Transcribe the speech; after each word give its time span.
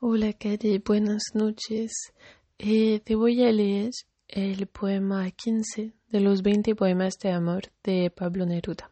Hola, 0.00 0.32
Cady, 0.32 0.78
buenas 0.78 1.22
noches. 1.34 2.12
Eh, 2.58 3.00
te 3.00 3.14
voy 3.14 3.42
a 3.44 3.52
leer 3.52 3.92
el 4.28 4.66
poema 4.66 5.30
15 5.30 5.92
de 6.10 6.20
los 6.20 6.42
20 6.42 6.74
poemas 6.74 7.14
de 7.18 7.30
amor 7.30 7.70
de 7.84 8.10
Pablo 8.10 8.44
Neruda. 8.44 8.90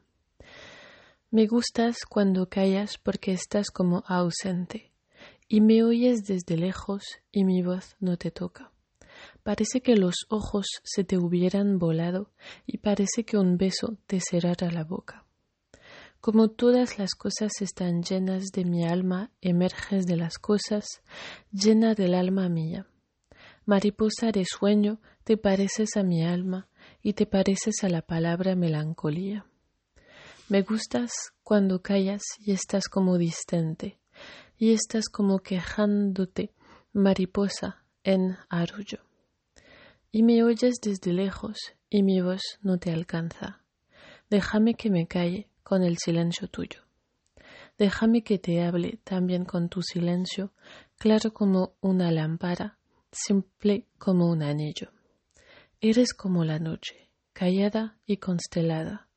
Me 1.30 1.46
gustas 1.49 2.07
cuando 2.09 2.49
callas 2.49 2.99
porque 2.99 3.33
estás 3.33 3.71
como 3.71 4.04
ausente 4.07 4.93
y 5.49 5.61
me 5.61 5.83
oyes 5.83 6.25
desde 6.25 6.57
lejos 6.57 7.03
y 7.32 7.45
mi 7.45 7.62
voz 7.62 7.96
no 7.98 8.16
te 8.16 8.30
toca. 8.30 8.71
Parece 9.43 9.82
que 9.82 9.96
los 9.96 10.14
ojos 10.30 10.66
se 10.84 11.05
te 11.05 11.19
hubieran 11.19 11.79
volado 11.79 12.30
y 12.64 12.79
parece 12.79 13.25
que 13.25 13.37
un 13.37 13.59
beso 13.59 13.98
te 14.07 14.21
cerrara 14.21 14.71
la 14.71 14.84
boca. 14.84 15.27
Como 16.23 16.50
todas 16.50 17.00
las 17.00 17.16
cosas 17.16 17.50
están 17.62 18.05
llenas 18.05 18.52
de 18.52 18.64
mi 18.64 18.86
alma, 18.86 19.32
emerges 19.41 20.07
de 20.07 20.14
las 20.14 20.38
cosas, 20.38 20.87
llena 21.50 21.95
del 21.96 22.14
alma 22.14 22.48
mía. 22.48 22.87
Mariposa 23.66 24.30
de 24.30 24.45
sueño, 24.45 25.00
te 25.24 25.37
pareces 25.37 25.97
a 25.97 26.05
mi 26.05 26.24
alma 26.24 26.69
y 27.02 27.14
te 27.14 27.27
pareces 27.27 27.83
a 27.83 27.88
la 27.88 28.02
palabra 28.02 28.55
melancolía. 28.55 29.47
Me 30.48 30.62
gustas 30.62 31.11
cuando 31.42 31.83
callas 31.83 32.23
y 32.39 32.52
estás 32.52 32.86
como 32.86 33.19
distante, 33.19 33.98
y 34.56 34.75
estás 34.75 35.09
como 35.09 35.41
quejándote, 35.41 36.55
mariposa, 36.92 37.83
en 38.05 38.36
arrullo. 38.48 39.00
Y 40.12 40.23
me 40.23 40.45
oyes 40.45 40.77
desde 40.80 41.12
lejos 41.12 41.59
y 41.91 42.05
mi 42.05 42.20
voz 42.20 42.42
no 42.61 42.78
te 42.78 42.92
alcanza. 42.92 43.64
Déjame 44.30 44.75
que 44.75 44.89
me 44.89 45.09
calle 45.09 45.48
con 45.62 45.83
el 45.83 45.98
silencio 45.98 46.48
tuyo. 46.48 46.83
Déjame 47.79 48.23
que 48.23 48.39
te 48.39 48.62
hable 48.62 48.98
también 49.05 49.45
con 49.45 49.69
tu 49.69 49.83
silencio, 49.83 50.53
claro 50.98 51.33
como 51.33 51.75
una 51.80 52.11
lámpara, 52.11 52.79
simple 53.11 53.87
como 53.98 54.30
un 54.30 54.43
anillo. 54.43 54.92
Eres 55.81 56.14
como 56.14 56.45
la 56.45 56.59
noche, 56.59 57.11
callada 57.33 57.98
y 58.06 58.19
constelada. 58.19 59.09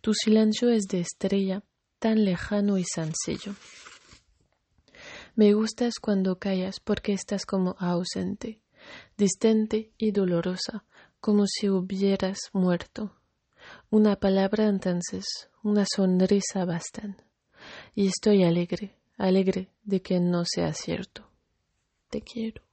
Tu 0.00 0.14
silencio 0.14 0.70
es 0.70 0.84
de 0.84 1.00
estrella, 1.00 1.62
tan 1.98 2.24
lejano 2.24 2.78
y 2.78 2.84
sencillo. 2.84 3.54
Me 5.34 5.52
gustas 5.52 5.94
cuando 6.00 6.38
callas 6.38 6.80
porque 6.80 7.12
estás 7.12 7.44
como 7.44 7.76
ausente, 7.78 8.60
distante 9.18 9.92
y 9.98 10.12
dolorosa, 10.12 10.84
como 11.20 11.44
si 11.46 11.68
hubieras 11.68 12.38
muerto. 12.52 13.14
Una 13.90 14.16
palabra 14.16 14.66
entonces, 14.66 15.24
una 15.62 15.84
sonrisa 15.86 16.64
bastan. 16.64 17.16
Y 17.94 18.08
estoy 18.08 18.44
alegre, 18.44 18.96
alegre 19.16 19.70
de 19.84 20.02
que 20.02 20.20
no 20.20 20.44
sea 20.44 20.72
cierto. 20.72 21.28
Te 22.10 22.20
quiero. 22.20 22.65